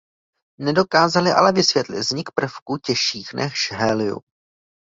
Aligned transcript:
Nedokázali 0.59 1.31
ale 1.31 1.51
vysvětlit 1.51 1.99
vznik 1.99 2.29
prvků 2.35 2.77
těžších 2.77 3.33
než 3.33 3.71
helium. 3.71 4.19